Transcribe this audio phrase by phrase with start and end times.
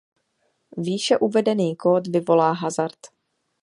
[0.85, 2.97] Výše uvedený kód vyvolá hazard.